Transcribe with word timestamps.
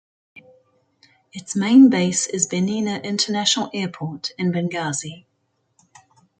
Its 1.31 1.55
main 1.55 1.87
base 1.91 2.25
is 2.25 2.49
Benina 2.49 3.03
International 3.03 3.69
Airport 3.71 4.31
in 4.35 4.51
Benghazi. 4.51 5.25